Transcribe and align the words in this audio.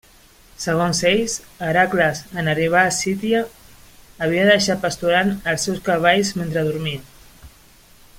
Segons 0.61 1.01
ells, 1.09 1.33
Hèracles, 1.65 2.21
en 2.43 2.49
arribar 2.53 2.81
a 2.85 2.93
Escítia, 2.93 3.41
havia 4.27 4.47
deixat 4.49 4.81
pasturant 4.87 5.31
els 5.53 5.67
seus 5.69 5.83
cavalls 5.91 6.33
mentre 6.41 6.65
dormia. 6.71 7.05